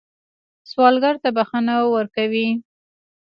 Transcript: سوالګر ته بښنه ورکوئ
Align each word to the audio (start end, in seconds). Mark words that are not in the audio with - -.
سوالګر 0.69 1.15
ته 1.23 1.29
بښنه 1.35 1.75
ورکوئ 1.95 2.49